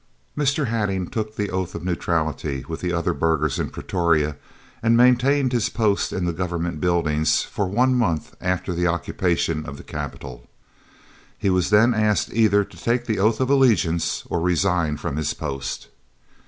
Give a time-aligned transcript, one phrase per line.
[0.35, 0.65] Mr.
[0.65, 4.35] Hattingh took the oath of neutrality with the other burghers in Pretoria
[4.81, 9.77] and maintained his post in the Government Buildings for one month after the occupation of
[9.77, 10.47] the capital.
[11.37, 15.35] He was then asked either to take the oath of allegiance or resign from his
[15.35, 15.87] post.